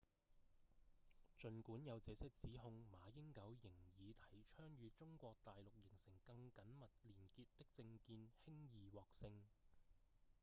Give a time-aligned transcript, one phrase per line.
[1.41, 9.29] 儘管有這些指控馬英九仍以提倡與中國大陸形成更緊密連結的政見輕易獲勝